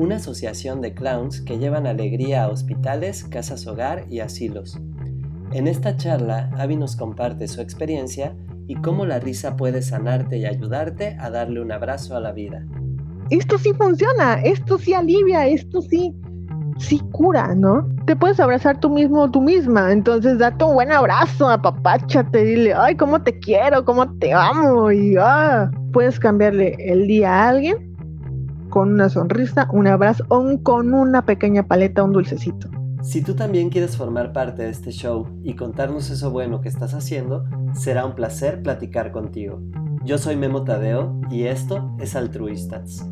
una 0.00 0.16
asociación 0.16 0.80
de 0.80 0.94
clowns 0.94 1.42
que 1.42 1.58
llevan 1.58 1.86
alegría 1.86 2.44
a 2.44 2.48
hospitales, 2.48 3.24
casas 3.24 3.66
hogar 3.66 4.06
y 4.08 4.20
asilos. 4.20 4.80
En 5.52 5.68
esta 5.68 5.96
charla, 5.96 6.50
Avi 6.56 6.76
nos 6.76 6.96
comparte 6.96 7.46
su 7.48 7.60
experiencia 7.60 8.34
y 8.66 8.76
cómo 8.76 9.04
la 9.04 9.18
risa 9.18 9.56
puede 9.56 9.82
sanarte 9.82 10.38
y 10.38 10.46
ayudarte 10.46 11.16
a 11.20 11.28
darle 11.28 11.60
un 11.60 11.70
abrazo 11.70 12.16
a 12.16 12.20
la 12.20 12.32
vida. 12.32 12.64
Esto 13.28 13.58
sí 13.58 13.74
funciona, 13.74 14.40
esto 14.42 14.78
sí 14.78 14.94
alivia, 14.94 15.46
esto 15.46 15.82
sí, 15.82 16.14
sí 16.78 16.98
cura, 17.12 17.54
¿no? 17.54 17.86
Te 18.06 18.16
puedes 18.16 18.40
abrazar 18.40 18.80
tú 18.80 18.88
mismo 18.88 19.22
o 19.22 19.30
tú 19.30 19.42
misma, 19.42 19.92
entonces 19.92 20.38
date 20.38 20.64
un 20.64 20.74
buen 20.74 20.90
abrazo, 20.92 21.48
apapáchate, 21.50 22.42
dile, 22.42 22.72
ay, 22.72 22.96
cómo 22.96 23.22
te 23.22 23.38
quiero, 23.38 23.84
cómo 23.84 24.10
te 24.18 24.32
amo, 24.32 24.90
y 24.90 25.16
ah, 25.20 25.70
puedes 25.92 26.18
cambiarle 26.18 26.74
el 26.78 27.06
día 27.06 27.32
a 27.34 27.48
alguien 27.50 27.89
con 28.70 28.92
una 28.92 29.08
sonrisa, 29.08 29.68
un 29.72 29.86
abrazo 29.86 30.24
o 30.28 30.42
con 30.62 30.94
una 30.94 31.26
pequeña 31.26 31.66
paleta, 31.66 32.02
un 32.02 32.12
dulcecito. 32.12 32.70
Si 33.02 33.22
tú 33.22 33.34
también 33.34 33.70
quieres 33.70 33.96
formar 33.96 34.32
parte 34.32 34.62
de 34.62 34.70
este 34.70 34.90
show 34.90 35.26
y 35.42 35.54
contarnos 35.54 36.10
eso 36.10 36.30
bueno 36.30 36.60
que 36.60 36.68
estás 36.68 36.94
haciendo, 36.94 37.44
será 37.74 38.04
un 38.06 38.14
placer 38.14 38.62
platicar 38.62 39.10
contigo. 39.10 39.60
Yo 40.04 40.18
soy 40.18 40.36
Memo 40.36 40.64
Tadeo 40.64 41.20
y 41.30 41.44
esto 41.44 41.94
es 41.98 42.14
Altruistas. 42.14 43.06